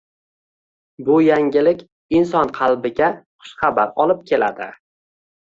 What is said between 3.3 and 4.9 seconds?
xushxabar olib keladi